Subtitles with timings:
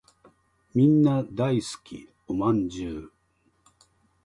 [0.73, 3.11] みんな大好きお饅頭